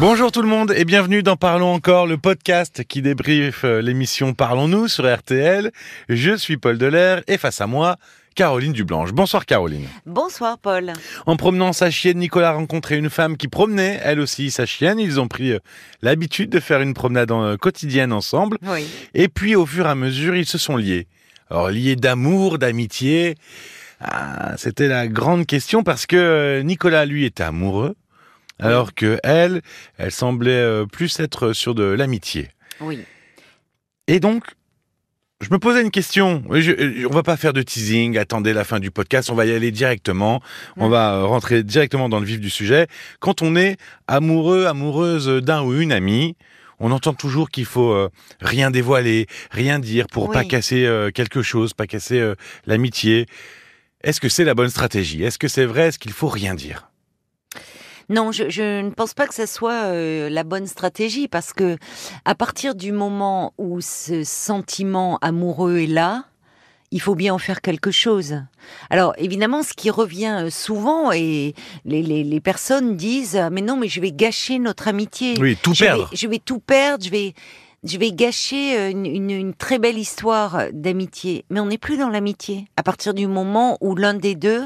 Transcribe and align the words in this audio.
Bonjour 0.00 0.32
tout 0.32 0.42
le 0.42 0.48
monde 0.48 0.72
et 0.76 0.84
bienvenue 0.84 1.22
dans 1.22 1.36
Parlons 1.36 1.72
encore, 1.72 2.06
le 2.08 2.18
podcast 2.18 2.82
qui 2.84 3.00
débriefe 3.00 3.64
euh, 3.64 3.80
l'émission 3.80 4.34
Parlons-nous 4.34 4.88
sur 4.88 5.04
RTL. 5.12 5.70
Je 6.08 6.36
suis 6.36 6.56
Paul 6.56 6.78
Delair 6.78 7.22
et 7.28 7.38
face 7.38 7.60
à 7.60 7.68
moi, 7.68 7.96
Caroline 8.34 8.72
Dublanche. 8.72 9.12
Bonsoir 9.12 9.46
Caroline. 9.46 9.86
Bonsoir 10.04 10.58
Paul. 10.58 10.92
En 11.26 11.36
promenant 11.36 11.72
sa 11.72 11.90
chienne, 11.90 12.18
Nicolas 12.18 12.50
a 12.50 12.52
rencontré 12.54 12.96
une 12.96 13.08
femme 13.08 13.36
qui 13.36 13.46
promenait 13.46 14.00
elle 14.02 14.18
aussi 14.18 14.50
sa 14.50 14.66
chienne. 14.66 14.98
Ils 14.98 15.20
ont 15.20 15.28
pris 15.28 15.52
euh, 15.52 15.58
l'habitude 16.02 16.50
de 16.50 16.58
faire 16.58 16.80
une 16.80 16.92
promenade 16.94 17.30
euh, 17.30 17.56
quotidienne 17.56 18.12
ensemble. 18.12 18.58
Oui. 18.62 18.86
Et 19.14 19.28
puis 19.28 19.54
au 19.54 19.64
fur 19.64 19.86
et 19.86 19.90
à 19.90 19.94
mesure, 19.94 20.34
ils 20.34 20.46
se 20.46 20.58
sont 20.58 20.76
liés. 20.76 21.06
Alors 21.50 21.70
liés 21.70 21.96
d'amour, 21.96 22.58
d'amitié. 22.58 23.36
Ah, 24.00 24.54
C'était 24.56 24.88
la 24.88 25.06
grande 25.06 25.46
question 25.46 25.84
parce 25.84 26.04
que 26.06 26.62
Nicolas, 26.62 27.06
lui, 27.06 27.24
était 27.24 27.44
amoureux. 27.44 27.94
Alors 28.58 28.94
que 28.94 29.18
elle, 29.24 29.62
elle 29.98 30.10
semblait 30.12 30.50
euh, 30.52 30.86
plus 30.86 31.18
être 31.20 31.52
sur 31.52 31.74
de 31.74 31.84
l'amitié. 31.84 32.48
Oui. 32.80 33.00
Et 34.06 34.20
donc, 34.20 34.44
je 35.40 35.48
me 35.50 35.58
posais 35.58 35.82
une 35.82 35.90
question. 35.90 36.42
Je- 36.50 36.60
je- 36.60 37.06
on 37.06 37.10
va 37.10 37.22
pas 37.22 37.36
faire 37.36 37.52
de 37.52 37.62
teasing, 37.62 38.16
attendez 38.16 38.52
la 38.52 38.64
fin 38.64 38.78
du 38.78 38.90
podcast, 38.90 39.28
on 39.30 39.34
va 39.34 39.44
y 39.46 39.52
aller 39.52 39.70
directement. 39.72 40.40
On 40.76 40.88
va 40.88 41.14
euh, 41.16 41.24
rentrer 41.24 41.62
directement 41.62 42.08
dans 42.08 42.20
le 42.20 42.26
vif 42.26 42.40
du 42.40 42.50
sujet. 42.50 42.86
Quand 43.20 43.42
on 43.42 43.56
est 43.56 43.76
amoureux, 44.06 44.66
amoureuse 44.66 45.26
d'un 45.42 45.62
ou 45.62 45.74
une 45.78 45.92
amie, 45.92 46.36
on 46.80 46.90
entend 46.92 47.12
toujours 47.14 47.50
qu'il 47.50 47.66
faut 47.66 47.92
euh, 47.92 48.08
rien 48.40 48.70
dévoiler, 48.70 49.26
rien 49.50 49.78
dire 49.80 50.06
pour 50.06 50.28
Oui. 50.28 50.32
pas 50.34 50.44
casser 50.44 50.86
euh, 50.86 51.10
quelque 51.10 51.42
chose, 51.42 51.72
pas 51.74 51.86
casser 51.86 52.20
euh, 52.20 52.34
l'amitié. 52.66 53.26
Est-ce 54.02 54.20
que 54.20 54.28
c'est 54.28 54.44
la 54.44 54.54
bonne 54.54 54.68
stratégie? 54.70 55.22
Est-ce 55.24 55.38
que 55.38 55.48
c'est 55.48 55.64
vrai? 55.66 55.88
Est-ce 55.88 55.98
qu'il 55.98 56.12
faut 56.12 56.28
rien 56.28 56.54
dire? 56.54 56.88
Non, 58.08 58.32
je, 58.32 58.48
je 58.50 58.80
ne 58.82 58.90
pense 58.90 59.14
pas 59.14 59.26
que 59.26 59.34
ça 59.34 59.46
soit 59.46 59.84
euh, 59.86 60.28
la 60.28 60.44
bonne 60.44 60.66
stratégie 60.66 61.28
parce 61.28 61.52
que 61.52 61.76
à 62.24 62.34
partir 62.34 62.74
du 62.74 62.92
moment 62.92 63.52
où 63.58 63.80
ce 63.80 64.24
sentiment 64.24 65.18
amoureux 65.22 65.78
est 65.78 65.86
là, 65.86 66.24
il 66.90 67.00
faut 67.00 67.14
bien 67.16 67.34
en 67.34 67.38
faire 67.38 67.60
quelque 67.60 67.90
chose. 67.90 68.36
Alors 68.90 69.14
évidemment, 69.18 69.62
ce 69.62 69.72
qui 69.72 69.90
revient 69.90 70.44
euh, 70.44 70.50
souvent 70.50 71.10
et 71.12 71.54
les, 71.84 72.02
les, 72.02 72.22
les 72.24 72.40
personnes 72.40 72.96
disent 72.96 73.40
mais 73.50 73.62
non 73.62 73.76
mais 73.76 73.88
je 73.88 74.00
vais 74.00 74.12
gâcher 74.12 74.58
notre 74.58 74.86
amitié. 74.88 75.34
Oui, 75.40 75.56
tout 75.60 75.74
je 75.74 75.80
vais- 75.80 75.86
perdre. 75.90 76.10
je 76.12 76.26
vais 76.28 76.38
tout 76.38 76.60
perdre. 76.60 77.04
Je 77.04 77.10
vais 77.10 77.34
je 77.86 77.98
vais 77.98 78.12
gâcher 78.12 78.78
euh, 78.78 78.90
une, 78.90 79.04
une- 79.06 79.30
une 79.30 79.54
très 79.54 79.78
belle 79.78 79.98
histoire 79.98 80.66
d'amitié. 80.72 81.44
Mais 81.50 81.60
on 81.60 81.66
n'est 81.66 81.78
plus 81.78 81.98
dans 81.98 82.08
l'amitié. 82.08 82.66
À 82.76 82.82
partir 82.82 83.12
du 83.12 83.26
moment 83.26 83.76
où 83.80 83.94
l'un 83.96 84.14
des 84.14 84.34
deux 84.36 84.62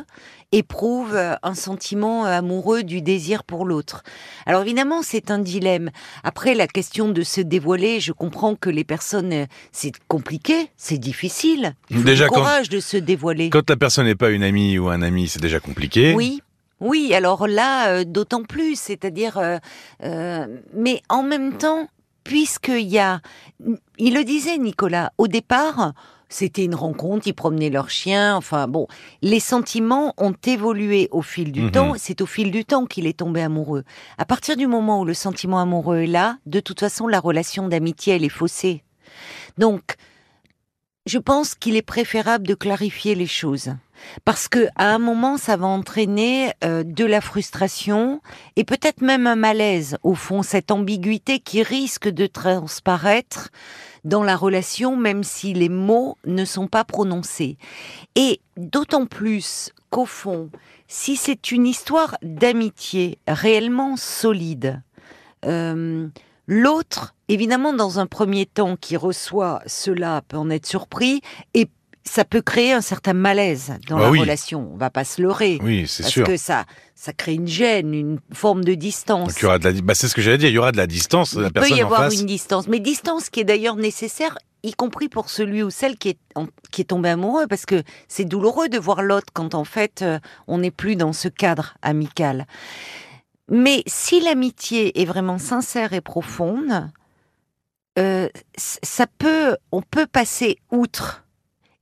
éprouve 0.53 1.15
euh, 1.15 1.35
un 1.43 1.55
sentiment 1.55 2.25
euh, 2.27 2.39
amoureux 2.39 2.83
du 2.83 3.03
désir 3.03 3.45
pour 3.45 3.65
l'autre. 3.67 4.03
Alors 4.47 4.63
évidemment, 4.63 5.03
c'est 5.03 5.31
un 5.31 5.39
dilemme. 5.39 5.91
Après, 6.25 6.55
la 6.55 6.67
question 6.67 7.09
de 7.09 7.23
se 7.23 7.41
dévoiler, 7.41 8.01
je 8.01 8.13
comprends 8.13 8.55
que 8.55 8.71
les 8.71 8.85
personnes, 8.85 9.33
euh, 9.33 9.47
c'est 9.73 9.93
compliqué, 10.09 10.71
c'est 10.77 10.99
difficile. 10.99 11.75
Il 11.91 11.99
faut 11.99 12.03
Déjà, 12.05 12.27
quand- 12.29 12.37
courage 12.37 12.69
de 12.71 12.81
se 12.81 12.97
dévoiler. 12.97 13.51
Quand 13.51 13.69
la 13.69 13.77
personne 13.77 14.07
n'est 14.07 14.15
pas 14.15 14.31
une 14.31 14.43
amie 14.43 14.79
ou 14.79 14.89
un 14.89 15.03
ami, 15.03 15.29
c'est 15.29 15.43
déjà 15.43 15.61
compliqué. 15.61 16.15
Oui. 16.15 16.43
Oui, 16.81 17.13
alors 17.13 17.49
là, 17.49 17.89
euh, 17.89 18.05
d'autant 18.05 18.45
plus, 18.45 18.79
c'est-à-dire, 18.79 19.37
euh, 19.37 19.59
euh, 20.05 20.47
mais 20.75 21.03
en 21.09 21.25
même 21.25 21.59
temps, 21.59 21.89
puisqu'il 22.23 22.87
y 22.87 23.01
a, 23.01 23.21
il 23.99 24.15
le 24.15 24.23
disait 24.23 24.59
Nicolas, 24.59 25.13
au 25.19 25.27
départ, 25.27 25.93
c'était 26.29 26.65
une 26.65 26.75
rencontre, 26.75 27.27
ils 27.27 27.33
promenaient 27.35 27.71
leur 27.71 27.89
chien, 27.91 28.37
enfin 28.37 28.69
bon, 28.69 28.87
les 29.23 29.41
sentiments 29.41 30.15
ont 30.19 30.35
évolué 30.47 31.09
au 31.11 31.23
fil 31.23 31.53
du 31.53 31.63
Mhm. 31.63 31.71
temps, 31.71 31.95
c'est 31.97 32.21
au 32.21 32.27
fil 32.27 32.51
du 32.51 32.65
temps 32.65 32.87
qu'il 32.87 33.07
est 33.07 33.19
tombé 33.19 33.43
amoureux. 33.43 33.85
À 34.19 34.25
partir 34.25 34.57
du 34.57 34.67
moment 34.67 35.01
où 35.01 35.05
le 35.05 35.15
sentiment 35.15 35.59
amoureux 35.61 35.99
est 35.99 36.07
là, 36.07 36.39
de 36.47 36.61
toute 36.61 36.81
façon, 36.81 37.07
la 37.07 37.21
relation 37.21 37.69
d'amitié, 37.69 38.17
elle 38.17 38.25
est 38.25 38.29
faussée. 38.29 38.83
Donc, 39.57 39.97
je 41.07 41.19
pense 41.19 41.55
qu'il 41.55 41.75
est 41.77 41.83
préférable 41.83 42.47
de 42.47 42.55
clarifier 42.55 43.15
les 43.15 43.27
choses. 43.27 43.71
Parce 44.25 44.47
que 44.47 44.69
à 44.77 44.95
un 44.95 44.99
moment, 44.99 45.39
ça 45.39 45.57
va 45.57 45.67
entraîner 45.67 46.53
euh, 46.63 46.85
de 46.85 47.05
la 47.05 47.21
frustration 47.21 48.21
et 48.55 48.63
peut-être 48.65 49.01
même 49.01 49.27
un 49.27 49.35
malaise, 49.35 49.97
au 50.05 50.15
fond, 50.15 50.43
cette 50.43 50.71
ambiguïté 50.71 51.41
qui 51.41 51.63
risque 51.63 52.09
de 52.09 52.27
transparaître 52.27 53.49
dans 54.09 54.23
la 54.23 54.37
relation, 54.37 54.97
même 54.97 55.23
si 55.23 55.53
les 55.53 55.69
mots 55.69 56.17
ne 56.25 56.45
sont 56.45 56.67
pas 56.67 56.85
prononcés. 56.85 57.59
Et 58.17 58.41
d'autant 58.57 59.07
plus 59.07 59.71
qu'au 59.91 60.07
fond, 60.07 60.51
si 60.87 61.17
c'est 61.17 61.53
une 61.53 61.67
histoire 61.67 62.17
d'amitié 62.23 63.19
réellement 63.29 63.97
solide, 63.97 64.83
euh, 65.45 66.09
l'autre, 66.47 67.15
évidemment, 67.29 67.75
dans 67.75 67.99
un 68.01 68.07
premier 68.07 68.47
temps, 68.47 68.77
qui 68.77 68.97
reçoit 68.97 69.61
cela 69.67 70.23
peut 70.27 70.39
en 70.39 70.49
être 70.49 70.67
surpris 70.67 71.21
et 71.53 71.69
ça 72.09 72.25
peut 72.25 72.43
créer 72.43 72.73
un 72.73 72.81
certain 72.81 73.13
malaise 73.13 73.75
dans 73.89 73.97
Bah 73.97 74.05
la 74.05 74.11
oui. 74.11 74.21
relation. 74.21 74.71
On 74.73 74.77
va 74.77 74.91
pas 74.91 75.05
se 75.05 75.21
leurrer. 75.23 75.59
Oui, 75.63 75.87
c'est 75.87 76.03
Parce 76.03 76.13
sûr. 76.13 76.27
que 76.27 76.37
ça, 76.37 76.65
ça 76.95 77.13
crée 77.13 77.35
une 77.35 77.47
gêne, 77.47 77.95
une 77.95 78.19
forme 78.33 78.65
de 78.65 78.75
distance. 78.75 79.29
Donc 79.29 79.39
il 79.41 79.43
y 79.43 79.47
aura 79.47 79.59
de 79.59 79.65
la, 79.69 79.73
bah, 79.81 79.95
c'est 79.95 80.09
ce 80.09 80.15
que 80.15 80.23
j'allais 80.23 80.39
dire. 80.39 80.49
Il 80.49 80.55
y 80.55 80.59
aura 80.59 80.73
de 80.73 80.77
la 80.77 80.87
distance. 80.87 81.35
La 81.35 81.49
Il 81.49 81.53
peut 81.53 81.69
y 81.69 81.83
en 81.83 81.87
avoir 81.87 82.01
face. 82.05 82.21
une 82.21 82.27
distance, 82.27 82.67
mais 82.69 82.81
distance 82.81 83.31
qui 83.31 83.41
est 83.41 83.45
d'ailleurs 83.45 83.77
nécessaire, 83.77 84.37
y 84.65 84.73
compris 84.73 85.09
pour 85.09 85.31
celui 85.31 85.63
ou 85.63 85.71
celle 85.71 85.97
qui 85.97 86.09
est, 86.11 86.19
en- 86.35 86.49
qui 86.73 86.81
est 86.83 86.87
tombé 86.87 87.11
amoureux, 87.11 87.47
parce 87.47 87.65
que 87.67 87.83
c'est 88.09 88.25
douloureux 88.25 88.69
de 88.69 88.79
voir 88.79 89.03
l'autre 89.03 89.29
quand 89.33 89.55
en 89.55 89.65
fait 89.65 90.03
euh, 90.03 90.19
on 90.49 90.59
n'est 90.59 90.71
plus 90.73 90.97
dans 90.97 91.13
ce 91.13 91.29
cadre 91.29 91.75
amical. 91.83 92.47
Mais 93.51 93.83
si 93.87 94.21
l'amitié 94.21 95.01
est 95.01 95.05
vraiment 95.07 95.39
sincère 95.39 95.93
et 95.93 96.01
profonde, 96.01 96.91
euh, 97.99 98.29
ça 98.57 99.07
peut, 99.19 99.57
on 99.73 99.81
peut 99.83 100.07
passer 100.07 100.59
outre. 100.71 101.25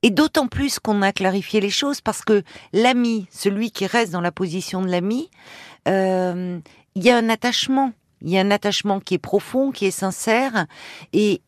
Et 0.07 0.11
d'autant 0.11 0.47
plus 0.47 0.79
qu'on 0.79 1.03
a 1.03 1.11
clarifié 1.11 1.61
les 1.61 1.69
choses 1.69 2.01
parce 2.01 2.23
que 2.23 2.45
l'ami, 2.73 3.27
celui 3.33 3.73
qui 3.73 3.87
reste 3.87 4.13
dans 4.13 4.21
la 4.21 4.31
position 4.31 4.81
de 4.81 4.87
l'ami, 4.87 5.29
euh, 5.89 6.61
il 6.95 7.03
y 7.03 7.11
a 7.11 7.17
un 7.17 7.29
attachement. 7.29 7.91
Il 8.23 8.31
y 8.31 8.39
a 8.39 8.41
un 8.41 8.53
attachement 8.53 9.01
qui 9.01 9.15
est 9.15 9.19
profond, 9.19 9.73
qui 9.73 9.85
est 9.85 9.91
sincère. 9.91 10.67
Et 11.13 11.43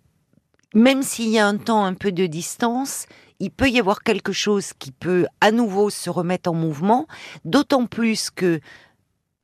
même 0.75 1.05
s'il 1.05 1.29
y 1.29 1.39
a 1.39 1.47
un 1.47 1.57
temps 1.57 1.85
un 1.85 1.95
peu 1.95 2.11
de 2.11 2.27
distance, 2.27 3.07
il 3.39 3.53
peut 3.53 3.69
y 3.69 3.79
avoir 3.79 4.03
quelque 4.03 4.33
chose 4.33 4.73
qui 4.77 4.91
peut 4.91 5.29
à 5.41 5.53
nouveau 5.53 5.89
se 5.89 6.11
remettre 6.11 6.51
en 6.51 6.55
mouvement. 6.55 7.07
D'autant 7.45 7.87
plus 7.87 8.29
que 8.29 8.59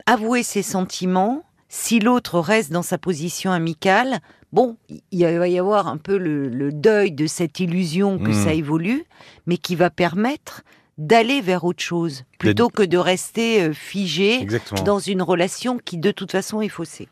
avouer 0.07 0.43
ses 0.43 0.63
sentiments, 0.63 1.45
si 1.69 2.01
l'autre 2.01 2.41
reste 2.41 2.73
dans 2.73 2.83
sa 2.83 2.99
position 2.99 3.53
amicale, 3.53 4.19
bon, 4.55 4.77
il 5.11 5.27
va 5.27 5.49
y 5.49 5.59
avoir 5.59 5.89
un 5.89 5.99
peu 5.99 6.17
le, 6.17 6.49
le 6.49 6.73
deuil 6.73 7.13
de 7.13 7.27
cette 7.27 7.61
illusion 7.61 8.19
que 8.19 8.31
Mm. 8.31 8.45
ça 8.45 8.53
évolue, 8.55 9.05
mais 9.47 9.59
qui 9.59 9.75
va 9.77 9.91
permettre 9.91 10.63
d'aller 10.97 11.41
vers 11.41 11.65
autre 11.65 11.83
chose, 11.83 12.25
plutôt 12.39 12.69
que 12.69 12.83
de 12.85 12.97
rester 12.97 13.63
euh, 13.63 13.73
figé 13.73 14.41
Exactement. 14.41 14.83
dans 14.85 15.01
une 15.01 15.23
relation 15.23 15.79
qui 15.85 15.99
de 15.99 16.13
toute 16.13 16.31
façon 16.31 16.61
est 16.63 16.69
faussée. 16.69 17.09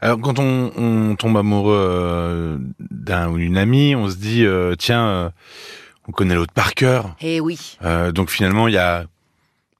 Alors 0.00 0.20
quand 0.20 0.38
on, 0.38 0.70
on 0.76 1.16
tombe 1.16 1.36
amoureux 1.36 1.76
euh, 1.76 2.58
d'un 2.78 3.28
ou 3.30 3.38
d'une 3.38 3.56
amie, 3.56 3.96
on 3.96 4.08
se 4.08 4.16
dit 4.16 4.44
euh, 4.44 4.76
tiens, 4.76 5.06
euh, 5.08 5.30
on 6.06 6.12
connaît 6.12 6.34
l'autre 6.36 6.52
par 6.52 6.74
cœur. 6.74 7.16
Eh 7.20 7.40
oui, 7.40 7.78
donc 8.14 8.30
finalement, 8.30 8.68
il 8.68 8.74
y 8.74 8.78
a 8.78 9.06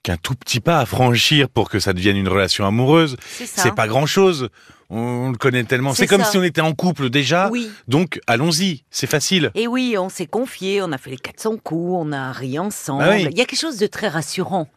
qu'un 0.04 0.16
tout 0.18 0.34
petit 0.36 0.60
pas 0.60 0.78
à 0.78 0.86
franchir 0.86 1.48
pour 1.48 1.68
que 1.68 1.80
ça 1.80 1.92
devienne 1.92 2.16
une 2.16 2.28
relation 2.28 2.64
amoureuse. 2.66 3.16
c'est 3.26 3.74
pas 3.74 3.88
grand 3.88 4.06
chose. 4.06 4.50
On 4.90 5.30
le 5.30 5.36
connaît 5.38 5.64
tellement. 5.64 5.94
C'est 5.94 6.06
comme 6.06 6.22
ça. 6.22 6.30
si 6.30 6.36
on 6.36 6.42
était 6.44 6.60
en 6.60 6.74
couple 6.74 7.08
déjà. 7.08 7.48
Oui. 7.50 7.70
Donc 7.88 8.20
allons-y, 8.26 8.84
c'est 8.90 9.06
facile. 9.06 9.50
Et 9.54 9.66
oui, 9.66 9.96
on 9.98 10.10
s'est 10.10 10.26
confié, 10.26 10.82
on 10.82 10.92
a 10.92 10.98
fait 10.98 11.10
les 11.10 11.16
400 11.16 11.56
coups, 11.56 11.94
on 11.96 12.12
a 12.12 12.32
ri 12.32 12.58
ensemble. 12.58 13.02
Ah 13.02 13.10
oui. 13.12 13.26
Il 13.30 13.38
y 13.38 13.40
a 13.40 13.46
quelque 13.46 13.58
chose 13.58 13.78
de 13.78 13.86
très 13.86 14.08
rassurant. 14.08 14.68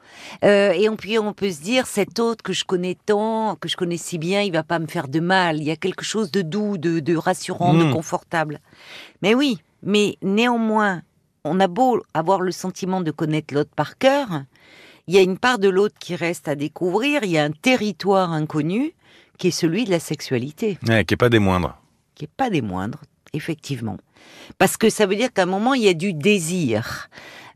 Euh, 0.45 0.71
et 0.71 0.87
on, 0.87 0.95
puis 0.95 1.19
on 1.19 1.33
peut 1.33 1.51
se 1.51 1.61
dire, 1.61 1.87
cet 1.87 2.19
autre 2.19 2.41
que 2.41 2.53
je 2.53 2.63
connais 2.63 2.97
tant, 3.05 3.55
que 3.55 3.67
je 3.67 3.75
connais 3.75 3.97
si 3.97 4.17
bien, 4.17 4.41
il 4.41 4.53
va 4.53 4.63
pas 4.63 4.79
me 4.79 4.87
faire 4.87 5.09
de 5.09 5.19
mal. 5.19 5.57
Il 5.57 5.63
y 5.63 5.71
a 5.71 5.75
quelque 5.75 6.05
chose 6.05 6.31
de 6.31 6.41
doux, 6.41 6.77
de, 6.77 7.01
de 7.01 7.15
rassurant, 7.17 7.73
de 7.73 7.91
confortable. 7.91 8.61
Mais 9.21 9.35
oui, 9.35 9.59
mais 9.83 10.17
néanmoins, 10.21 11.01
on 11.43 11.59
a 11.59 11.67
beau 11.67 12.01
avoir 12.13 12.41
le 12.41 12.51
sentiment 12.51 13.01
de 13.01 13.11
connaître 13.11 13.53
l'autre 13.53 13.71
par 13.75 13.97
cœur, 13.97 14.43
il 15.07 15.15
y 15.15 15.17
a 15.17 15.21
une 15.21 15.37
part 15.37 15.59
de 15.59 15.69
l'autre 15.69 15.95
qui 15.99 16.15
reste 16.15 16.47
à 16.47 16.55
découvrir, 16.55 17.23
il 17.23 17.31
y 17.31 17.37
a 17.37 17.43
un 17.43 17.51
territoire 17.51 18.31
inconnu 18.31 18.93
qui 19.37 19.47
est 19.49 19.51
celui 19.51 19.85
de 19.85 19.91
la 19.91 19.99
sexualité 19.99 20.77
Ouais, 20.87 21.05
qui 21.05 21.13
est 21.13 21.17
pas 21.17 21.29
des 21.29 21.39
moindres. 21.39 21.77
qui 22.15 22.25
est 22.25 22.31
pas 22.35 22.49
des 22.49 22.61
moindres, 22.61 23.01
effectivement. 23.33 23.97
Parce 24.57 24.77
que 24.77 24.89
ça 24.89 25.05
veut 25.05 25.15
dire 25.15 25.31
qu'à 25.31 25.43
un 25.43 25.47
moment, 25.47 25.73
il 25.75 25.83
y 25.83 25.87
a 25.89 25.93
du 25.93 26.13
désir 26.13 27.09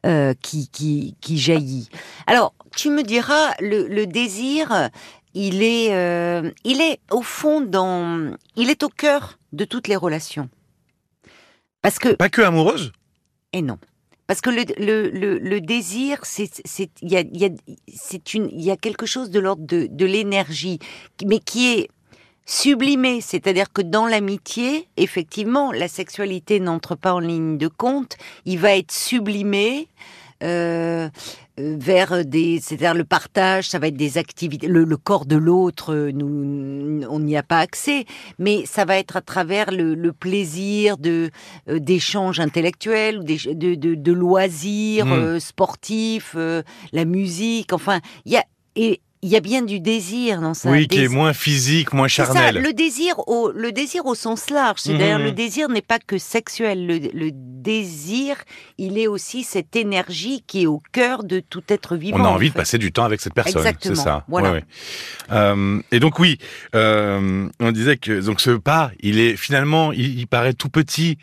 euh, 0.06 0.34
qui, 0.42 0.70
qui, 0.70 1.16
qui 1.22 1.38
jaillit. 1.40 1.90
Alors, 2.28 2.54
tu 2.76 2.90
me 2.90 3.04
diras, 3.04 3.54
le, 3.60 3.88
le 3.88 4.06
désir, 4.08 4.90
il 5.34 5.64
est, 5.64 5.94
euh, 5.96 6.50
il 6.64 6.80
est 6.82 7.00
au 7.12 7.22
fond 7.22 7.62
dans, 7.62 8.36
il 8.56 8.70
est 8.70 8.84
au 8.84 8.90
cœur 8.90 9.40
de 9.54 9.66
toutes 9.66 9.88
les 9.88 9.96
relations. 9.96 10.50
Parce 11.82 11.98
que, 12.00 12.10
Pas 12.14 12.30
que 12.30 12.42
amoureuse? 12.42 12.92
et 13.54 13.62
non. 13.62 13.78
Parce 14.28 14.42
que 14.42 14.50
le, 14.50 14.64
le, 14.78 15.40
le, 15.40 15.62
désir, 15.62 16.20
c'est 16.24 16.50
il 17.02 17.12
y 17.12 17.18
a, 17.18 17.22
y 17.22 17.52
y 18.66 18.72
a 18.72 18.78
quelque 18.78 19.06
chose 19.06 19.30
de 19.30 19.40
l'ordre 19.40 19.66
de, 19.66 19.88
de 19.92 20.06
l'énergie, 20.06 20.80
mais 21.26 21.40
qui 21.40 21.74
est 21.74 21.90
sublimé, 22.46 23.22
c'est-à-dire 23.22 23.72
que 23.72 23.82
dans 23.82 24.06
l'amitié, 24.06 24.88
effectivement, 24.98 25.72
la 25.72 25.88
sexualité 25.88 26.60
n'entre 26.60 26.96
pas 26.96 27.14
en 27.14 27.20
ligne 27.20 27.58
de 27.58 27.68
compte, 27.68 28.18
il 28.46 28.60
va 28.60 28.76
être 28.76 28.92
sublimé. 28.92 29.88
Euh, 30.44 31.10
euh, 31.60 31.76
vers 31.80 32.26
des, 32.26 32.60
c'est-à-dire 32.62 32.94
le 32.94 33.04
partage, 33.04 33.68
ça 33.70 33.78
va 33.78 33.88
être 33.88 33.98
des 33.98 34.18
activités. 34.18 34.68
Le, 34.68 34.84
le 34.84 34.98
corps 34.98 35.26
de 35.26 35.36
l'autre, 35.36 35.94
euh, 35.94 36.12
nous, 36.12 37.02
on 37.10 37.20
n'y 37.20 37.36
a 37.38 37.44
pas 37.44 37.60
accès, 37.60 38.06
mais 38.40 38.66
ça 38.66 38.86
va 38.86 38.98
être 38.98 39.18
à 39.18 39.22
travers 39.22 39.72
le, 39.72 39.94
le 39.94 40.14
plaisir 40.14 40.98
de 40.98 41.30
d'échanges 41.68 42.40
intellectuels, 42.40 43.24
de, 43.24 43.76
de, 43.76 43.96
de 43.96 44.12
loisirs 44.14 45.06
Mm. 45.06 45.40
sportifs, 45.40 46.36
la 46.94 47.06
musique. 47.06 47.74
Enfin, 47.74 48.00
il 48.26 48.34
y 48.34 48.38
a 48.38 48.44
et 48.76 49.02
il 49.24 49.30
y 49.30 49.36
a 49.36 49.40
bien 49.40 49.62
du 49.62 49.80
désir 49.80 50.42
dans 50.42 50.54
ça. 50.54 50.70
oui, 50.72 50.88
qui 50.88 51.04
est 51.04 51.08
moins 51.08 51.34
physique, 51.34 51.94
moins 51.94 52.08
c'est 52.08 52.26
ça, 52.26 52.34
charnel. 52.34 52.62
le 52.64 52.74
désir 52.74 53.14
au 53.28 53.52
le 53.52 53.72
désir 53.72 54.06
au 54.06 54.16
sens 54.16 54.50
large. 54.50 54.80
C'est 54.82 54.94
Mhm. 54.94 55.24
le 55.24 55.32
désir 55.32 55.70
n'est 55.70 55.82
pas 55.84 56.00
que 56.00 56.18
sexuel. 56.18 56.88
Le, 56.88 56.98
le 57.14 57.30
désir, 57.34 58.36
il 58.80 58.98
est 58.98 59.08
aussi 59.08 59.44
cette 59.44 59.76
énergie 59.76 60.44
qui 60.48 60.64
est 60.64 60.66
au 60.68 60.82
cœur 60.92 61.24
de 61.24 61.40
tout 61.40 61.62
être 61.70 61.96
vivant. 61.96 62.18
On 62.20 62.26
a 62.26 62.30
en 62.30 62.34
envie 62.34 62.50
de 62.50 62.56
passer 62.56 62.78
du 62.80 62.92
temps 62.92 63.04
avec 63.04 63.22
cette 63.22 63.34
personne, 63.36 63.64
c'est 63.80 63.96
ça. 63.96 64.26
voilà. 64.28 64.50
Ouais, 64.52 64.56
ouais. 64.58 64.64
Euh, 65.32 65.80
et 65.92 66.00
donc 66.00 66.18
oui, 66.20 66.38
euh, 66.76 67.48
on 67.60 67.72
disait 67.72 67.98
que 67.98 68.20
donc 68.22 68.42
ce 68.42 68.52
pas, 68.52 68.92
il 69.02 69.20
est 69.20 69.36
finalement, 69.36 69.92
il, 69.92 70.20
il 70.20 70.28
paraît 70.28 70.54
tout 70.54 70.70
petit, 70.70 71.18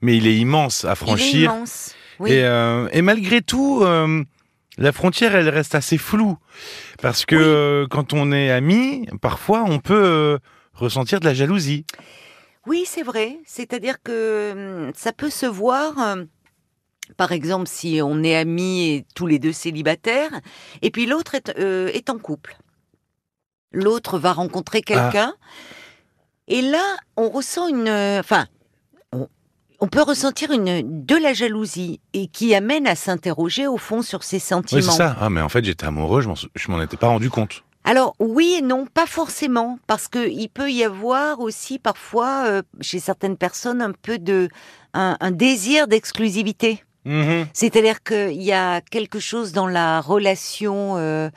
mais 0.00 0.16
il 0.16 0.26
est 0.26 0.36
immense 0.36 0.84
à 0.84 0.88
Il 0.88 0.92
est 0.92 0.96
franchir. 0.96 1.52
immense. 1.54 1.94
Oui. 2.18 2.30
Et, 2.32 2.44
euh, 2.44 2.88
et 2.92 3.02
malgré 3.02 3.42
tout, 3.42 3.80
euh, 3.82 4.22
la 4.78 4.92
frontière, 4.92 5.34
elle 5.34 5.48
reste 5.48 5.74
assez 5.74 5.98
floue. 5.98 6.36
Parce 7.00 7.24
que 7.26 7.36
Oui. 7.36 7.42
euh, 7.44 7.86
quand 7.88 8.12
on 8.12 8.32
est 8.32 8.50
amis, 8.50 9.06
parfois, 9.20 9.64
on 9.66 9.78
peut 9.78 9.94
euh, 10.04 10.38
ressentir 10.74 11.20
de 11.20 11.24
la 11.26 11.34
jalousie. 11.34 11.84
Oui, 12.66 12.84
c'est 12.86 13.02
vrai. 13.02 13.38
C'est-à-dire 13.44 14.02
que 14.02 14.86
hum, 14.86 14.92
ça 14.94 15.12
peut 15.12 15.30
se 15.30 15.46
voir. 15.46 15.96
hum, 15.98 16.26
Par 17.16 17.32
exemple, 17.32 17.66
si 17.68 18.00
on 18.02 18.22
est 18.22 18.36
amis 18.36 18.90
et 18.90 19.06
tous 19.14 19.26
les 19.26 19.38
deux 19.38 19.52
célibataires, 19.52 20.30
et 20.80 20.90
puis 20.90 21.06
l'autre 21.06 21.34
est, 21.34 21.52
euh, 21.58 21.88
est 21.92 22.08
en 22.08 22.18
couple. 22.18 22.56
L'autre 23.72 24.18
va 24.18 24.32
rencontrer 24.32 24.82
quelqu'un, 24.82 25.34
et 26.46 26.60
là, 26.62 26.82
on 27.16 27.28
ressent 27.30 27.68
une, 27.68 27.88
euh, 27.88 28.20
enfin, 28.20 28.46
on 29.82 29.88
peut 29.88 30.02
ressentir 30.02 30.52
une 30.52 31.04
de 31.04 31.16
la 31.16 31.34
jalousie 31.34 32.00
et 32.14 32.28
qui 32.28 32.54
amène 32.54 32.86
à 32.86 32.94
s'interroger 32.94 33.66
au 33.66 33.78
fond 33.78 34.00
sur 34.00 34.22
ses 34.22 34.38
sentiments. 34.38 34.80
Oui, 34.80 34.86
c'est 34.88 34.96
ça. 34.96 35.16
Ah, 35.20 35.28
mais 35.28 35.40
en 35.40 35.48
fait, 35.48 35.64
j'étais 35.64 35.86
amoureux, 35.86 36.22
je 36.22 36.70
m'en 36.70 36.80
étais 36.80 36.96
pas 36.96 37.08
rendu 37.08 37.30
compte. 37.30 37.64
Alors 37.82 38.14
oui 38.20 38.58
et 38.58 38.62
non, 38.62 38.86
pas 38.86 39.06
forcément, 39.06 39.80
parce 39.88 40.06
que 40.06 40.30
il 40.30 40.48
peut 40.48 40.70
y 40.70 40.84
avoir 40.84 41.40
aussi 41.40 41.80
parfois 41.80 42.44
euh, 42.46 42.62
chez 42.80 43.00
certaines 43.00 43.36
personnes 43.36 43.82
un 43.82 43.90
peu 43.90 44.20
de 44.20 44.48
un, 44.94 45.16
un 45.18 45.30
désir 45.32 45.88
d'exclusivité. 45.88 46.84
Mhm. 47.04 47.46
C'est-à-dire 47.52 48.02
qu'il 48.04 48.40
y 48.42 48.52
a 48.52 48.80
quelque 48.80 49.18
chose 49.18 49.52
dans 49.52 49.66
la 49.66 50.00
relation. 50.00 50.96
euh, 50.98 51.30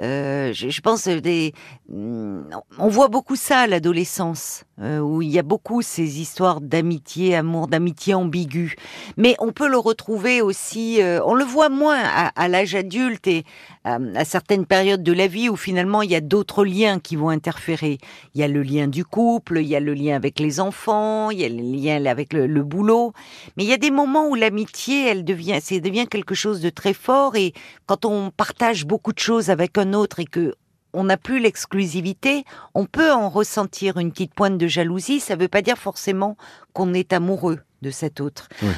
euh, 0.00 0.52
je, 0.52 0.68
je 0.68 0.80
pense 0.80 1.06
euh, 1.06 1.20
des. 1.20 1.52
hum, 1.92 2.48
On 2.78 2.88
voit 2.88 3.06
beaucoup 3.08 3.36
ça 3.36 3.60
à 3.60 3.66
l'adolescence, 3.68 4.64
euh, 4.80 4.98
où 4.98 5.22
il 5.22 5.30
y 5.30 5.38
a 5.38 5.42
beaucoup 5.44 5.80
ces 5.80 6.20
histoires 6.20 6.60
d'amitié, 6.60 7.36
amour, 7.36 7.68
d'amitié 7.68 8.14
ambiguë. 8.14 8.74
Mais 9.16 9.36
on 9.38 9.52
peut 9.52 9.68
le 9.68 9.78
retrouver 9.78 10.42
aussi. 10.42 11.00
euh, 11.00 11.20
on 11.24 11.34
le 11.34 11.44
voit 11.44 11.68
moins 11.68 12.00
à, 12.02 12.28
à 12.34 12.48
l'âge 12.48 12.74
adulte 12.74 13.28
et 13.28 13.44
euh, 13.86 14.14
à 14.14 14.24
certaines 14.24 14.64
périodes 14.64 15.02
de 15.02 15.12
la 15.12 15.26
vie 15.26 15.48
où 15.48 15.56
finalement 15.56 16.02
il 16.02 16.10
y 16.10 16.14
a 16.14 16.20
d'autres 16.20 16.64
liens 16.64 17.00
qui 17.00 17.16
vont 17.16 17.30
interférer. 17.30 17.98
Il 18.34 18.40
y 18.40 18.44
a 18.44 18.48
le 18.48 18.62
lien 18.62 18.86
du 18.86 19.04
couple, 19.04 19.58
il 19.60 19.66
y 19.66 19.74
a 19.74 19.80
le 19.80 19.92
lien 19.92 20.14
avec 20.14 20.38
les 20.38 20.60
enfants, 20.60 21.30
il 21.30 21.40
y 21.40 21.44
a 21.44 21.48
le 21.48 21.56
lien 21.56 22.04
avec 22.06 22.32
le, 22.32 22.62
boulot. 22.62 23.12
Mais 23.56 23.64
il 23.64 23.68
y 23.68 23.72
a 23.72 23.78
des 23.78 23.90
moments 23.90 24.28
où 24.28 24.36
l'amitié, 24.36 25.08
elle 25.08 25.24
devient, 25.24 25.58
c'est 25.60 25.80
devient 25.80 26.06
quelque 26.06 26.34
chose 26.34 26.60
de 26.60 26.70
très 26.70 26.94
fort 26.94 27.34
et 27.34 27.52
quand 27.86 28.04
on 28.04 28.30
partage 28.30 28.86
beaucoup 28.86 29.12
de 29.12 29.18
choses 29.18 29.50
avec 29.50 29.76
un 29.78 29.94
autre 29.94 30.20
et 30.20 30.26
que 30.26 30.54
on 30.94 31.04
n'a 31.04 31.16
plus 31.16 31.40
l'exclusivité, 31.40 32.44
on 32.74 32.84
peut 32.84 33.10
en 33.10 33.30
ressentir 33.30 33.96
une 33.96 34.12
petite 34.12 34.34
pointe 34.34 34.58
de 34.58 34.66
jalousie. 34.66 35.20
Ça 35.20 35.36
ne 35.36 35.40
veut 35.40 35.48
pas 35.48 35.62
dire 35.62 35.78
forcément 35.78 36.36
qu'on 36.74 36.92
est 36.92 37.12
amoureux 37.12 37.60
de 37.80 37.90
cet 37.90 38.20
autre. 38.20 38.48
Oui. 38.62 38.68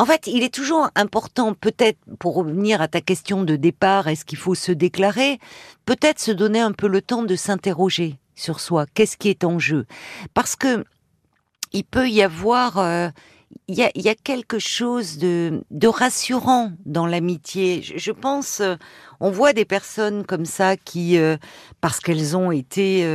En 0.00 0.06
fait, 0.06 0.28
il 0.28 0.42
est 0.42 0.54
toujours 0.54 0.88
important, 0.94 1.52
peut-être, 1.52 1.98
pour 2.18 2.34
revenir 2.34 2.80
à 2.80 2.88
ta 2.88 3.02
question 3.02 3.44
de 3.44 3.54
départ, 3.54 4.08
est-ce 4.08 4.24
qu'il 4.24 4.38
faut 4.38 4.54
se 4.54 4.72
déclarer 4.72 5.38
Peut-être 5.84 6.18
se 6.18 6.30
donner 6.30 6.60
un 6.60 6.72
peu 6.72 6.88
le 6.88 7.02
temps 7.02 7.22
de 7.22 7.36
s'interroger 7.36 8.18
sur 8.34 8.60
soi. 8.60 8.86
Qu'est-ce 8.94 9.18
qui 9.18 9.28
est 9.28 9.44
en 9.44 9.58
jeu? 9.58 9.84
Parce 10.32 10.56
que 10.56 10.86
il 11.74 11.84
peut 11.84 12.08
y 12.08 12.22
avoir, 12.22 12.78
euh, 12.78 13.10
il 13.68 13.74
y, 13.74 14.08
a, 14.08 14.14
quelque 14.14 14.58
chose 14.58 15.18
de, 15.18 15.60
rassurant 15.86 16.72
dans 16.86 17.06
l'amitié. 17.06 17.82
Je, 17.82 18.10
pense, 18.10 18.60
euh, 18.60 18.76
on 19.20 19.30
voit 19.30 19.52
des 19.52 19.66
personnes 19.66 20.24
comme 20.24 20.46
ça 20.46 20.78
qui, 20.78 21.18
euh, 21.18 21.36
parce 21.82 22.00
qu'elles 22.00 22.38
ont 22.38 22.52
été 22.52 23.06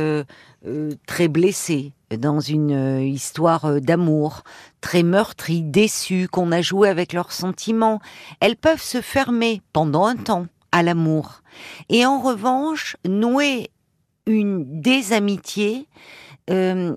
très 1.08 1.26
blessées 1.26 1.95
dans 2.14 2.40
une 2.40 2.72
euh, 2.72 3.02
histoire 3.02 3.64
euh, 3.64 3.80
d'amour, 3.80 4.42
très 4.80 5.02
meurtries, 5.02 5.62
déçues, 5.62 6.28
qu'on 6.28 6.52
a 6.52 6.62
joué 6.62 6.88
avec 6.88 7.12
leurs 7.12 7.32
sentiments, 7.32 8.00
elles 8.40 8.56
peuvent 8.56 8.82
se 8.82 9.00
fermer 9.00 9.62
pendant 9.72 10.06
un 10.06 10.16
temps 10.16 10.46
à 10.72 10.82
l'amour. 10.82 11.42
Et 11.88 12.06
en 12.06 12.20
revanche, 12.20 12.96
nouer 13.06 13.70
une 14.26 14.80
des 14.80 15.12
amitiés 15.12 15.88
euh, 16.50 16.94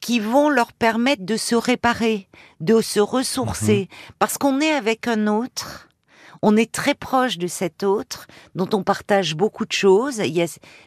qui 0.00 0.20
vont 0.20 0.48
leur 0.48 0.72
permettre 0.72 1.24
de 1.24 1.36
se 1.36 1.54
réparer, 1.54 2.28
de 2.60 2.80
se 2.80 3.00
ressourcer, 3.00 3.88
parce 4.18 4.38
qu'on 4.38 4.60
est 4.60 4.72
avec 4.72 5.06
un 5.06 5.26
autre. 5.26 5.88
On 6.40 6.56
est 6.56 6.70
très 6.70 6.94
proche 6.94 7.36
de 7.36 7.48
cet 7.48 7.82
autre 7.82 8.26
dont 8.54 8.68
on 8.72 8.84
partage 8.84 9.34
beaucoup 9.34 9.66
de 9.66 9.72
choses, 9.72 10.22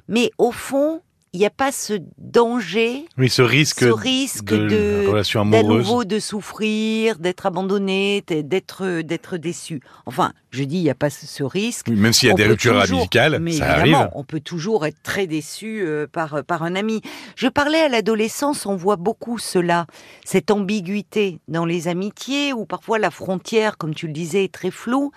mais 0.08 0.32
au 0.38 0.52
fond, 0.52 1.02
il 1.34 1.40
n'y 1.40 1.46
a 1.46 1.50
pas 1.50 1.72
ce 1.72 1.94
danger, 2.18 3.06
Oui, 3.18 3.30
ce 3.30 3.42
risque, 3.42 3.80
ce 3.80 3.86
risque 3.86 4.44
de, 4.44 4.68
de, 4.68 5.02
la 5.04 5.10
relation 5.12 5.42
amoureuse. 5.42 5.88
nouveau 5.88 6.04
de 6.04 6.20
souffrir, 6.20 7.20
d'être 7.20 7.46
abandonné, 7.46 8.22
d'être 8.28 9.02
d'être 9.02 9.38
déçu. 9.38 9.80
Enfin, 10.06 10.34
je 10.50 10.66
dis, 10.66 10.76
il 10.78 10.84
n'y 10.84 10.90
a 10.90 10.96
pas 10.96 11.10
ce, 11.10 11.44
risque. 11.44 11.88
Oui, 11.90 11.96
même 11.96 12.12
s'il 12.12 12.28
y 12.28 12.32
a 12.32 12.34
On 12.34 12.38
des 12.38 12.48
ruptures 12.48 12.76
radicales, 12.76 13.40
mais 13.40 13.54
ça 13.54 13.72
arrive. 13.72 14.10
on 14.14 14.26
peut 14.26 14.42
toujours 14.42 14.86
être 14.86 15.02
très 15.04 15.26
déçu 15.26 15.82
euh, 15.86 16.06
par, 16.06 16.44
par 16.44 16.64
un 16.64 16.76
ami. 16.76 17.02
Je 17.38 17.48
parlais 17.48 17.80
à 17.80 17.88
l'adolescence, 17.88 18.66
on 18.66 18.76
voit 18.76 18.98
beaucoup 18.98 19.38
cela, 19.38 19.88
cette 20.26 20.52
ambiguïté 20.52 21.40
dans 21.48 21.66
les 21.66 21.88
amitiés, 21.88 22.52
où 22.52 22.66
parfois 22.66 23.00
la 23.00 23.10
frontière, 23.10 23.78
comme 23.78 23.96
tu 23.96 24.08
le 24.08 24.14
disais, 24.14 24.44
est 24.44 24.54
très 24.54 24.72
floue, 24.72 25.12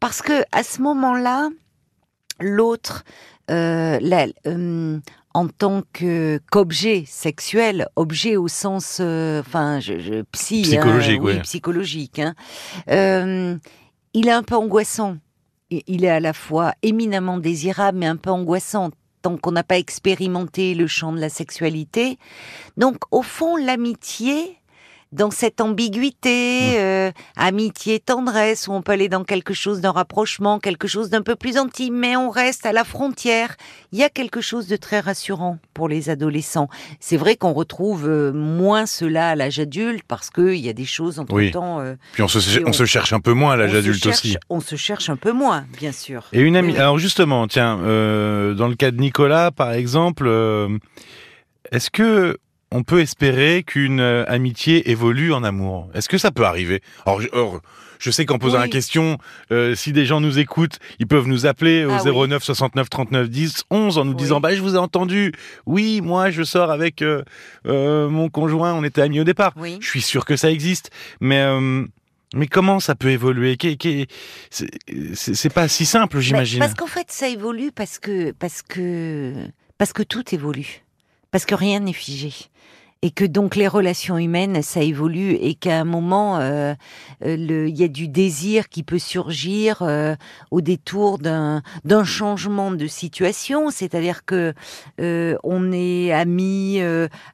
parce 0.00 0.20
que 0.20 0.42
à 0.52 0.62
ce 0.62 0.82
moment-là, 0.82 1.48
l'autre, 2.40 3.04
euh, 3.50 3.98
la- 4.00 4.26
euh, 4.46 4.98
en 5.34 5.48
tant 5.48 5.82
que 5.92 6.40
qu'objet 6.50 7.04
sexuel, 7.06 7.88
objet 7.96 8.36
au 8.36 8.48
sens, 8.48 8.98
euh, 9.00 9.40
enfin, 9.40 9.80
je, 9.80 9.98
je- 9.98 10.22
psy, 10.32 10.60
hein, 10.60 10.62
Psychologique, 10.62 11.20
oui, 11.22 11.32
ouais. 11.34 11.40
psychologique, 11.42 12.18
hein, 12.20 12.34
il 14.14 14.28
est 14.28 14.32
un 14.32 14.42
peu 14.42 14.54
angoissant. 14.56 15.18
Il 15.70 16.04
est 16.04 16.10
à 16.10 16.20
la 16.20 16.32
fois 16.32 16.74
éminemment 16.82 17.38
désirable, 17.38 17.98
mais 17.98 18.06
un 18.06 18.16
peu 18.16 18.30
angoissant 18.30 18.90
tant 19.22 19.36
qu'on 19.36 19.50
n'a 19.52 19.64
pas 19.64 19.78
expérimenté 19.78 20.74
le 20.74 20.86
champ 20.86 21.12
de 21.12 21.18
la 21.18 21.28
sexualité. 21.28 22.18
Donc, 22.76 22.96
au 23.10 23.22
fond, 23.22 23.56
l'amitié, 23.56 24.58
dans 25.12 25.30
cette 25.30 25.60
ambiguïté, 25.60 26.78
euh, 26.80 27.10
amitié, 27.36 28.00
tendresse, 28.00 28.68
où 28.68 28.72
on 28.72 28.82
peut 28.82 28.92
aller 28.92 29.08
dans 29.08 29.24
quelque 29.24 29.54
chose 29.54 29.80
d'un 29.80 29.92
rapprochement, 29.92 30.58
quelque 30.58 30.88
chose 30.88 31.10
d'un 31.10 31.22
peu 31.22 31.36
plus 31.36 31.56
intime, 31.56 31.94
mais 31.96 32.16
on 32.16 32.28
reste 32.28 32.66
à 32.66 32.72
la 32.72 32.84
frontière. 32.84 33.56
Il 33.92 33.98
y 33.98 34.02
a 34.02 34.08
quelque 34.10 34.40
chose 34.40 34.66
de 34.66 34.76
très 34.76 35.00
rassurant 35.00 35.58
pour 35.74 35.88
les 35.88 36.10
adolescents. 36.10 36.68
C'est 37.00 37.16
vrai 37.16 37.36
qu'on 37.36 37.52
retrouve 37.52 38.08
euh, 38.08 38.32
moins 38.32 38.84
cela 38.86 39.30
à 39.30 39.34
l'âge 39.36 39.58
adulte 39.60 40.02
parce 40.08 40.28
qu'il 40.30 40.56
y 40.56 40.68
a 40.68 40.72
des 40.72 40.84
choses 40.84 41.18
entre 41.18 41.40
temps. 41.50 41.80
euh, 41.80 41.94
Puis 42.12 42.22
on 42.22 42.28
se, 42.28 42.58
Et 42.58 42.64
on 42.64 42.68
on- 42.70 42.72
se 42.72 42.84
cherche 42.84 43.12
un 43.12 43.20
peu 43.20 43.32
moins 43.32 43.52
à 43.52 43.56
l'âge 43.56 43.74
adulte 43.74 44.02
cherche- 44.02 44.16
aussi. 44.18 44.36
On 44.50 44.60
se 44.60 44.76
cherche 44.76 45.08
un 45.08 45.16
peu 45.16 45.32
moins, 45.32 45.66
bien 45.78 45.92
sûr. 45.92 46.24
Et 46.32 46.40
une 46.40 46.56
amie. 46.56 46.76
Alors 46.76 46.98
justement, 46.98 47.46
tiens, 47.46 47.78
euh, 47.80 48.54
dans 48.54 48.68
le 48.68 48.74
cas 48.74 48.90
de 48.90 49.00
Nicolas, 49.00 49.50
par 49.52 49.72
exemple, 49.72 50.28
est-ce 51.72 51.90
que 51.90 52.36
on 52.72 52.82
peut 52.82 53.00
espérer 53.00 53.62
qu'une 53.64 54.00
euh, 54.00 54.24
amitié 54.28 54.90
évolue 54.90 55.32
en 55.32 55.44
amour 55.44 55.88
Est-ce 55.94 56.08
que 56.08 56.18
ça 56.18 56.30
peut 56.30 56.44
arriver? 56.44 56.82
Alors, 57.04 57.20
je, 57.98 58.10
sais 58.10 58.26
qu'en 58.26 58.38
posant 58.38 58.58
Oui. 58.58 58.64
la 58.64 58.68
question, 58.68 59.18
euh, 59.52 59.74
si 59.74 59.92
des 59.92 60.04
gens 60.04 60.20
nous 60.20 60.38
écoutent, 60.38 60.78
ils 60.98 61.06
peuvent 61.06 61.28
nous 61.28 61.46
appeler 61.46 61.84
au 61.84 61.90
Ah 61.92 62.02
oui. 62.04 62.28
09 62.28 62.42
69 62.42 62.90
39 62.90 63.28
10 63.30 63.64
11 63.70 63.98
en 63.98 64.04
nous 64.04 64.10
Oui. 64.12 64.16
disant 64.16 64.40
bah 64.40 64.54
je 64.54 64.60
vous 64.60 64.74
ai 64.74 64.78
entendu. 64.78 65.32
Oui, 65.64 66.00
moi 66.00 66.30
je 66.30 66.42
sors 66.42 66.70
avec 66.70 67.02
euh, 67.02 67.22
mon 67.64 68.28
conjoint, 68.28 68.74
on 68.74 68.84
était 68.84 69.02
amis 69.02 69.20
au 69.20 69.24
départ. 69.24 69.52
Oui. 69.56 69.78
Je 69.80 69.86
suis 69.88 70.02
sûr 70.02 70.24
que 70.24 70.36
ça 70.36 70.50
existe, 70.50 70.90
mais 71.20 71.44
mais 72.34 72.48
comment 72.48 72.80
ça 72.80 72.94
peut 72.96 73.10
évoluer? 73.10 73.56
C'est 74.50 75.52
pas 75.52 75.68
si 75.68 75.86
simple, 75.86 76.16
Mais 76.16 76.22
j'imagine. 76.22 76.58
Parce 76.58 76.74
qu'en 76.74 76.86
fait, 76.86 77.06
ça 77.10 77.28
évolue 77.28 77.70
parce 77.72 77.98
que 77.98 78.32
parce 78.32 78.62
que 78.62 79.32
parce 79.78 79.92
que 79.92 80.02
tout 80.02 80.34
évolue. 80.34 80.82
Parce 81.36 81.44
que 81.44 81.54
rien 81.54 81.80
n'est 81.80 81.92
figé. 81.92 82.32
Et 83.02 83.10
que 83.10 83.26
donc 83.26 83.56
les 83.56 83.68
relations 83.68 84.16
humaines, 84.16 84.62
ça 84.62 84.80
évolue 84.80 85.32
et 85.32 85.52
qu'à 85.52 85.80
un 85.80 85.84
moment, 85.84 86.38
euh, 86.38 86.72
euh, 87.26 87.68
il 87.68 87.76
y 87.76 87.84
a 87.84 87.88
du 87.88 88.08
désir 88.08 88.70
qui 88.70 88.82
peut 88.82 88.98
surgir 88.98 89.82
euh, 89.82 90.14
au 90.50 90.62
détour 90.62 91.18
d'un 91.18 91.62
changement 92.04 92.70
de 92.70 92.86
situation, 92.86 93.68
c'est-à-dire 93.68 94.24
que 94.24 94.54
on 94.98 95.72
est 95.72 96.10
ami 96.10 96.80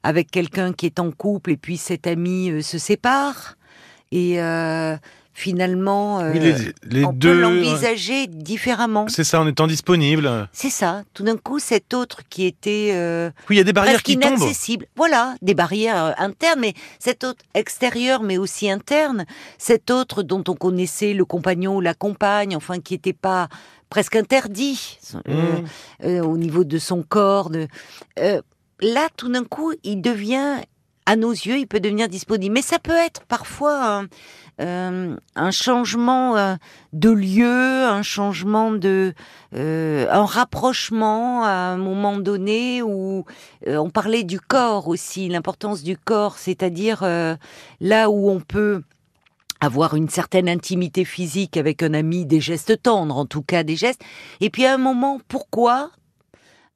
avec 0.03 0.31
quelqu'un 0.31 0.73
qui 0.73 0.85
est 0.85 0.99
en 0.99 1.11
couple 1.11 1.51
et 1.51 1.57
puis 1.57 1.77
cet 1.77 2.05
ami 2.05 2.61
se 2.61 2.77
sépare. 2.77 3.55
Et 4.11 4.37
finalement, 5.33 6.19
euh, 6.19 6.31
les, 6.83 7.03
on 7.03 7.13
peut 7.13 7.39
l'envisager 7.39 8.27
différemment. 8.27 9.07
C'est 9.07 9.23
ça, 9.23 9.41
en 9.41 9.47
étant 9.47 9.67
disponible. 9.67 10.47
C'est 10.51 10.69
ça. 10.69 11.03
Tout 11.13 11.23
d'un 11.23 11.37
coup, 11.37 11.59
cet 11.59 11.93
autre 11.93 12.21
qui 12.29 12.45
était 12.45 12.91
euh, 12.93 13.31
oui, 13.49 13.55
il 13.55 13.57
y 13.57 13.61
a 13.61 13.63
des 13.63 13.73
barrières 13.73 14.03
qui 14.03 14.13
inaccessible. 14.13 14.85
Voilà, 14.95 15.35
des 15.41 15.55
barrières 15.55 16.05
euh, 16.05 16.11
internes, 16.17 16.59
mais 16.59 16.73
cet 16.99 17.23
autre 17.23 17.43
extérieur, 17.55 18.21
mais 18.21 18.37
aussi 18.37 18.69
interne, 18.69 19.25
cet 19.57 19.89
autre 19.89 20.21
dont 20.21 20.43
on 20.47 20.53
connaissait 20.53 21.13
le 21.13 21.25
compagnon 21.25 21.77
ou 21.77 21.81
la 21.81 21.95
compagne, 21.95 22.55
enfin 22.55 22.79
qui 22.79 22.93
n'était 22.93 23.13
pas 23.13 23.49
presque 23.89 24.15
interdit 24.15 24.99
mmh. 25.25 26.21
au 26.21 26.37
niveau 26.37 26.63
de 26.63 26.77
son 26.79 27.03
corps. 27.03 27.49
De, 27.49 27.67
là, 28.17 29.07
tout 29.17 29.31
d'un 29.31 29.43
coup, 29.43 29.73
il 29.83 30.01
devient, 30.01 30.61
à 31.05 31.15
nos 31.15 31.31
yeux, 31.31 31.57
il 31.57 31.67
peut 31.67 31.79
devenir 31.79 32.07
disponible. 32.07 32.53
Mais 32.53 32.61
ça 32.61 32.79
peut 32.79 32.91
être 32.91 33.23
parfois 33.25 34.05
euh, 34.61 35.15
un 35.35 35.51
changement 35.51 36.37
euh, 36.37 36.55
de 36.93 37.09
lieu, 37.09 37.85
un 37.85 38.03
changement 38.03 38.71
de, 38.71 39.13
euh, 39.55 40.07
un 40.11 40.25
rapprochement 40.25 41.43
à 41.43 41.49
un 41.49 41.77
moment 41.77 42.17
donné 42.17 42.83
où 42.83 43.25
on 43.65 43.89
parlait 43.89 44.23
du 44.23 44.39
corps 44.39 44.87
aussi, 44.87 45.27
l'importance 45.27 45.81
du 45.81 45.97
corps, 45.97 46.37
c'est-à-dire 46.37 47.03
là 47.81 48.09
où 48.09 48.29
on 48.29 48.39
peut 48.39 48.83
avoir 49.59 49.95
une 49.95 50.09
certaine 50.09 50.49
intimité 50.49 51.05
physique 51.05 51.57
avec 51.57 51.81
un 51.81 51.93
ami, 51.93 52.25
des 52.25 52.41
gestes 52.41 52.81
tendres, 52.81 53.17
en 53.17 53.25
tout 53.25 53.41
cas 53.41 53.63
des 53.63 53.75
gestes. 53.75 54.01
Et 54.41 54.49
puis 54.49 54.65
à 54.65 54.73
un 54.73 54.77
moment, 54.77 55.19
pourquoi 55.27 55.91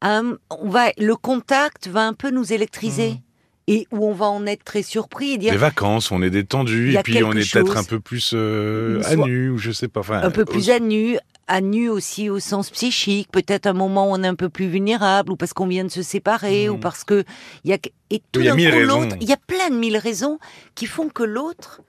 on 0.02 0.38
va, 0.64 0.92
le 0.98 1.16
contact 1.16 1.88
va 1.88 2.08
un 2.08 2.14
peu 2.14 2.32
nous 2.32 2.54
électriser. 2.54 3.12
Mmh 3.12 3.27
et 3.68 3.88
où 3.92 4.06
on 4.06 4.14
va 4.14 4.28
en 4.28 4.46
être 4.46 4.64
très 4.64 4.82
surpris 4.82 5.34
et 5.34 5.38
dire 5.38 5.52
les 5.52 5.58
vacances 5.58 6.12
on 6.12 6.22
est 6.22 6.30
détendu 6.30 6.96
et 6.96 7.04
puis 7.04 7.24
on 7.24 7.34
est 7.34 7.52
peut-être 7.52 7.78
un 7.78 7.84
peu 7.84 8.00
plus 8.00 8.32
euh, 8.34 9.02
à 9.06 9.16
nu 9.16 9.50
ou 9.50 9.58
je 9.58 9.72
sais 9.72 9.90
pas 9.90 10.00
enfin 10.00 10.22
un 10.24 10.32
peu 10.32 10.46
plus 10.46 10.70
à 10.70 10.80
nu 10.80 11.18
à 11.48 11.62
nu 11.62 11.90
aussi 11.90 12.30
au 12.30 12.40
sens 12.40 12.70
psychique 12.70 13.30
peut-être 13.32 13.68
un 13.68 13.74
moment 13.74 14.10
où 14.10 14.14
on 14.14 14.24
est 14.24 14.28
un 14.28 14.36
peu 14.36 14.50
plus 14.50 14.68
vulnérable 14.68 15.32
ou 15.32 15.36
parce 15.36 15.54
qu'on 15.54 15.68
vient 15.68 15.84
de 15.84 15.90
se 15.90 16.02
séparer 16.02 16.70
ou 16.70 16.78
hmm. 16.78 16.80
parce 16.80 17.04
que 17.04 17.24
il 17.66 17.72
y 17.72 17.74
a 17.74 17.78
et 18.10 18.22
tout 18.32 18.42
d'un 18.42 18.56
coup 18.56 18.80
l'autre 18.80 19.16
il 19.20 19.28
y 19.28 19.34
a 19.34 19.38
plein 19.38 19.70
de 19.70 19.76
mille 19.76 19.98
raisons 19.98 20.40
qui 20.76 20.86
font 20.86 21.10
que 21.10 21.24
l'autre 21.24 21.82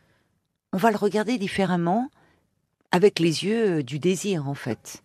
on 0.73 0.78
va 0.78 0.90
le 0.90 0.97
regarder 0.97 1.38
différemment 1.38 2.11
avec 2.90 3.20
les 3.20 3.44
yeux 3.44 3.82
du 3.85 4.00
désir 4.00 4.49
en 4.49 4.54
fait 4.54 5.02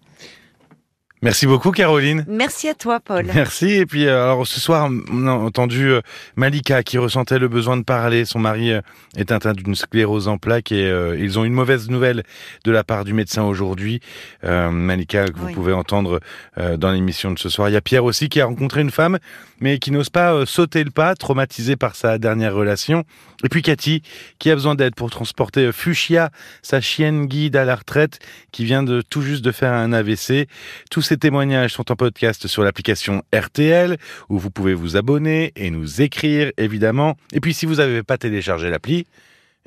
Merci 1.23 1.47
beaucoup 1.47 1.71
Caroline. 1.71 2.25
Merci 2.27 2.67
à 2.67 2.73
toi 2.73 2.99
Paul. 2.99 3.27
Merci 3.33 3.69
et 3.69 3.85
puis 3.85 4.07
euh, 4.07 4.25
alors 4.25 4.45
ce 4.45 4.59
soir 4.59 4.89
on 5.09 5.25
a 5.25 5.31
entendu 5.31 5.87
euh, 5.87 6.01
Malika 6.35 6.83
qui 6.83 6.97
ressentait 6.97 7.39
le 7.39 7.47
besoin 7.47 7.77
de 7.77 7.83
parler. 7.83 8.25
Son 8.25 8.39
mari 8.39 8.73
euh, 8.73 8.81
est 9.15 9.31
atteint 9.31 9.53
d'une 9.53 9.73
sclérose 9.73 10.27
en 10.27 10.37
plaques 10.37 10.73
et 10.73 10.89
ils 11.17 11.39
ont 11.39 11.45
une 11.45 11.53
mauvaise 11.53 11.89
nouvelle 11.89 12.23
de 12.65 12.71
la 12.71 12.83
part 12.83 13.05
du 13.05 13.13
médecin 13.13 13.43
aujourd'hui. 13.43 14.01
Malika 14.43 15.27
que 15.29 15.39
vous 15.39 15.51
pouvez 15.53 15.71
entendre 15.71 16.19
dans 16.57 16.91
l'émission 16.91 17.31
de 17.31 17.39
ce 17.39 17.47
soir. 17.47 17.69
Il 17.69 17.73
y 17.73 17.77
a 17.77 17.81
Pierre 17.81 18.03
aussi 18.03 18.27
qui 18.27 18.41
a 18.41 18.45
rencontré 18.45 18.81
une 18.81 18.91
femme 18.91 19.17
mais 19.61 19.79
qui 19.79 19.91
n'ose 19.91 20.09
pas 20.09 20.45
sauter 20.45 20.83
le 20.83 20.91
pas, 20.91 21.15
traumatisé 21.15 21.77
par 21.77 21.95
sa 21.95 22.17
dernière 22.17 22.53
relation. 22.53 23.05
Et 23.45 23.49
puis 23.49 23.61
Cathy 23.61 24.01
qui 24.39 24.49
a 24.49 24.55
besoin 24.55 24.75
d'aide 24.75 24.95
pour 24.95 25.09
transporter 25.09 25.71
Fuchsia, 25.71 26.31
sa 26.61 26.81
chienne 26.81 27.27
guide 27.27 27.55
à 27.55 27.63
la 27.63 27.75
retraite 27.75 28.19
qui 28.51 28.65
vient 28.65 28.83
de 28.83 29.01
tout 29.01 29.21
juste 29.21 29.45
de 29.45 29.51
faire 29.51 29.71
un 29.71 29.93
AVC. 29.93 30.47
Tous 30.89 31.12
ces 31.13 31.19
témoignages 31.19 31.73
sont 31.73 31.91
en 31.91 31.95
podcast 31.95 32.47
sur 32.47 32.63
l'application 32.63 33.21
RTL, 33.35 33.97
où 34.29 34.39
vous 34.39 34.49
pouvez 34.49 34.73
vous 34.73 34.97
abonner 34.97 35.53
et 35.55 35.69
nous 35.69 36.01
écrire, 36.01 36.51
évidemment. 36.57 37.17
Et 37.33 37.39
puis, 37.39 37.53
si 37.53 37.67
vous 37.67 37.75
n'avez 37.75 38.01
pas 38.01 38.17
téléchargé 38.17 38.71
l'appli, 38.71 39.05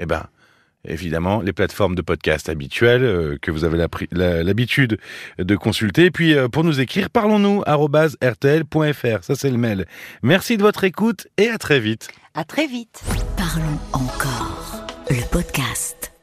eh 0.01 0.07
ben, 0.07 0.27
évidemment, 0.85 1.43
les 1.43 1.53
plateformes 1.53 1.95
de 1.95 2.03
podcast 2.03 2.49
habituelles 2.49 3.05
euh, 3.05 3.39
que 3.41 3.53
vous 3.53 3.63
avez 3.63 3.79
l'habitude 4.11 4.99
de 5.39 5.55
consulter. 5.55 6.07
Et 6.07 6.11
puis, 6.11 6.35
euh, 6.35 6.49
pour 6.49 6.65
nous 6.65 6.81
écrire, 6.81 7.11
parlons-nous, 7.11 7.61
rtl.fr. 7.61 9.23
Ça, 9.23 9.37
c'est 9.37 9.51
le 9.51 9.59
mail. 9.59 9.87
Merci 10.25 10.57
de 10.57 10.63
votre 10.63 10.83
écoute 10.83 11.29
et 11.39 11.49
à 11.49 11.59
très 11.59 11.79
vite. 11.79 12.09
À 12.35 12.43
très 12.43 12.67
vite. 12.67 13.05
Parlons 13.37 13.79
encore. 13.93 14.85
Le 15.11 15.23
podcast. 15.31 16.16